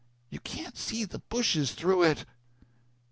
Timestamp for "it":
2.01-2.25